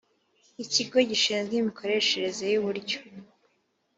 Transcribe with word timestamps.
ikigo 0.63 0.97
gishinzwe 1.09 1.53
imikoreshereze 1.57 2.43
y 2.53 2.55
uburyo 2.59 2.99